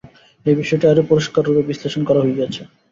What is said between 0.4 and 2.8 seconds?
এই বিষয়টি আরও পরিষ্কাররূপে বিশ্লেষণ করা হইয়াছে।